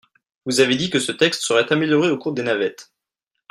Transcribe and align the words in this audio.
Vous 0.45 0.61
avez 0.61 0.75
dit 0.77 0.89
que 0.89 0.97
ce 0.99 1.11
texte 1.11 1.43
serait 1.43 1.71
amélioré 1.71 2.09
au 2.09 2.17
cours 2.17 2.33
des 2.33 2.41
navettes. 2.41 2.91